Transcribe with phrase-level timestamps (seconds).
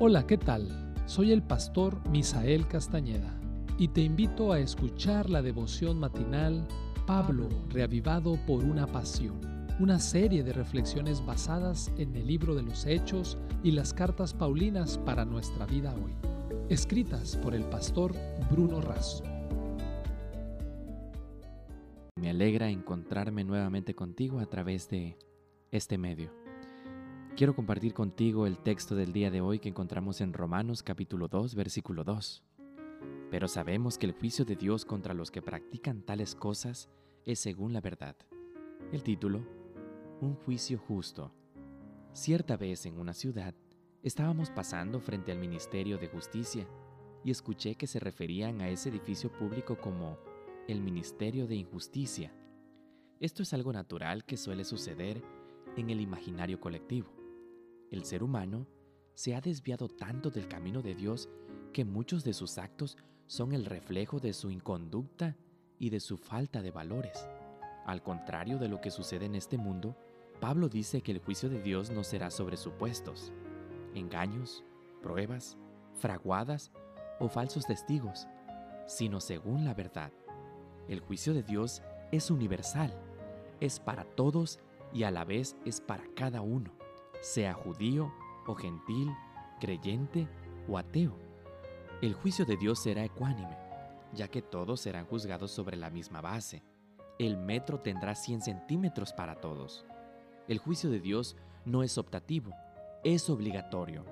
[0.00, 0.94] Hola, ¿qué tal?
[1.06, 3.36] Soy el pastor Misael Castañeda
[3.78, 6.68] y te invito a escuchar la devoción matinal
[7.04, 9.40] Pablo, reavivado por una pasión,
[9.80, 14.98] una serie de reflexiones basadas en el libro de los Hechos y las cartas Paulinas
[14.98, 16.12] para nuestra vida hoy,
[16.68, 18.14] escritas por el pastor
[18.52, 19.24] Bruno Razo.
[22.20, 25.18] Me alegra encontrarme nuevamente contigo a través de
[25.72, 26.30] este medio.
[27.38, 31.54] Quiero compartir contigo el texto del día de hoy que encontramos en Romanos capítulo 2,
[31.54, 32.42] versículo 2.
[33.30, 36.90] Pero sabemos que el juicio de Dios contra los que practican tales cosas
[37.24, 38.16] es según la verdad.
[38.90, 39.46] El título,
[40.20, 41.32] Un juicio justo.
[42.12, 43.54] Cierta vez en una ciudad,
[44.02, 46.66] estábamos pasando frente al Ministerio de Justicia
[47.22, 50.18] y escuché que se referían a ese edificio público como
[50.66, 52.32] el Ministerio de Injusticia.
[53.20, 55.22] Esto es algo natural que suele suceder
[55.76, 57.17] en el imaginario colectivo.
[57.90, 58.66] El ser humano
[59.14, 61.28] se ha desviado tanto del camino de Dios
[61.72, 65.36] que muchos de sus actos son el reflejo de su inconducta
[65.78, 67.26] y de su falta de valores.
[67.86, 69.96] Al contrario de lo que sucede en este mundo,
[70.38, 73.32] Pablo dice que el juicio de Dios no será sobre supuestos,
[73.94, 74.64] engaños,
[75.02, 75.56] pruebas,
[75.94, 76.70] fraguadas
[77.18, 78.28] o falsos testigos,
[78.86, 80.12] sino según la verdad.
[80.88, 82.92] El juicio de Dios es universal,
[83.60, 84.60] es para todos
[84.92, 86.77] y a la vez es para cada uno
[87.20, 88.12] sea judío
[88.46, 89.10] o gentil,
[89.60, 90.28] creyente
[90.68, 91.16] o ateo.
[92.00, 93.56] El juicio de Dios será ecuánime,
[94.12, 96.62] ya que todos serán juzgados sobre la misma base.
[97.18, 99.84] El metro tendrá 100 centímetros para todos.
[100.46, 102.52] El juicio de Dios no es optativo,
[103.04, 104.04] es obligatorio.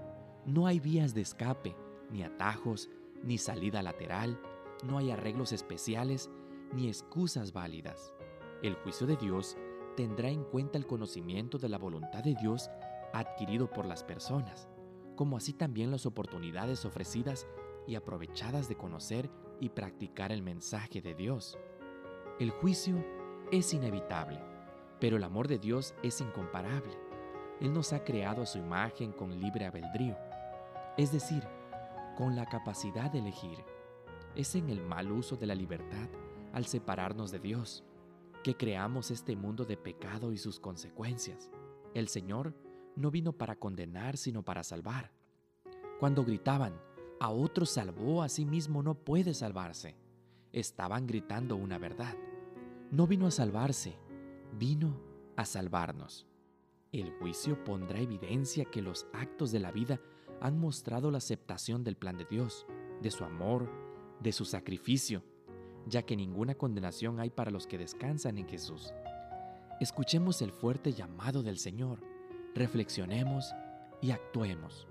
[0.45, 1.77] No hay vías de escape,
[2.11, 2.91] ni atajos,
[3.23, 4.39] ni salida lateral,
[4.85, 6.31] no hay arreglos especiales,
[6.75, 8.13] ni excusas válidas.
[8.63, 9.57] El juicio de Dios
[9.97, 12.71] tendrá en cuenta el conocimiento de la voluntad de Dios
[13.19, 14.69] adquirido por las personas,
[15.17, 17.47] como así también las oportunidades ofrecidas
[17.87, 21.59] y aprovechadas de conocer y practicar el mensaje de Dios.
[22.39, 23.05] El juicio
[23.51, 24.41] es inevitable,
[25.01, 26.93] pero el amor de Dios es incomparable.
[27.61, 30.17] Él nos ha creado a su imagen con libre albedrío,
[30.99, 31.43] es decir,
[32.17, 33.65] con la capacidad de elegir.
[34.35, 36.09] Es en el mal uso de la libertad,
[36.53, 37.85] al separarnos de Dios,
[38.43, 41.51] que creamos este mundo de pecado y sus consecuencias.
[41.95, 42.55] El Señor
[42.97, 45.13] no vino para condenar, sino para salvar.
[46.01, 46.75] Cuando gritaban,
[47.21, 49.95] a otro salvó, a sí mismo no puede salvarse,
[50.53, 52.15] estaban gritando una verdad.
[52.91, 53.97] No vino a salvarse,
[54.59, 54.99] vino
[55.37, 56.27] a salvarnos.
[56.93, 60.01] El juicio pondrá evidencia que los actos de la vida
[60.41, 62.67] han mostrado la aceptación del plan de Dios,
[63.03, 63.71] de su amor,
[64.21, 65.23] de su sacrificio,
[65.87, 68.93] ya que ninguna condenación hay para los que descansan en Jesús.
[69.81, 72.16] Escuchemos el fuerte llamado del Señor
[72.57, 73.55] reflexionemos
[74.01, 74.89] y actuemos.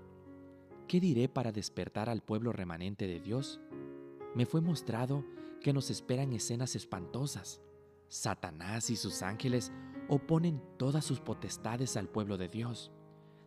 [0.88, 3.60] ¿Qué diré para despertar al pueblo remanente de Dios?
[4.34, 5.24] Me fue mostrado
[5.60, 7.60] que nos esperan escenas espantosas.
[8.08, 9.72] Satanás y sus ángeles
[10.08, 12.92] oponen todas sus potestades al pueblo de Dios.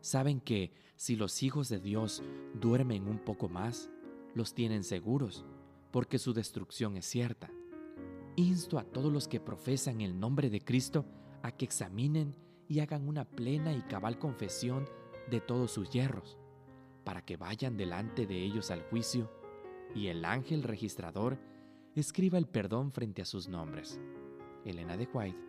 [0.01, 2.21] Saben que si los hijos de Dios
[2.59, 3.89] duermen un poco más,
[4.35, 5.45] los tienen seguros,
[5.91, 7.49] porque su destrucción es cierta.
[8.35, 11.05] Insto a todos los que profesan el nombre de Cristo
[11.41, 12.35] a que examinen
[12.69, 14.87] y hagan una plena y cabal confesión
[15.29, 16.37] de todos sus hierros,
[17.03, 19.29] para que vayan delante de ellos al juicio,
[19.95, 21.39] y el ángel registrador
[21.95, 23.99] escriba el perdón frente a sus nombres.
[24.65, 25.39] Elena de White,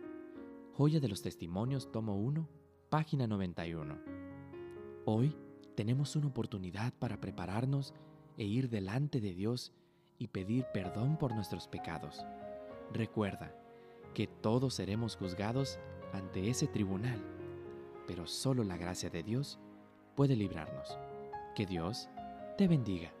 [0.73, 2.49] Joya de los Testimonios, tomo 1,
[2.89, 3.99] página 91.
[5.05, 5.37] Hoy
[5.75, 7.93] tenemos una oportunidad para prepararnos
[8.37, 9.73] e ir delante de Dios
[10.17, 12.25] y pedir perdón por nuestros pecados.
[12.91, 13.55] Recuerda
[14.15, 15.79] que todos seremos juzgados
[16.13, 17.21] ante ese tribunal,
[18.07, 19.59] pero solo la gracia de Dios
[20.15, 20.97] puede librarnos.
[21.55, 22.09] Que Dios
[22.57, 23.11] te bendiga.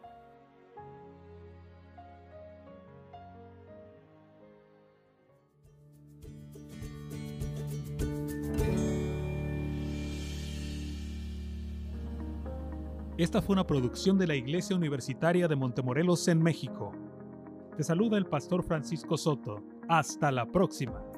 [13.21, 16.91] Esta fue una producción de la Iglesia Universitaria de Montemorelos en México.
[17.77, 19.61] Te saluda el pastor Francisco Soto.
[19.87, 21.10] Hasta la próxima.